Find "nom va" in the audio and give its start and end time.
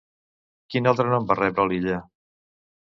1.11-1.39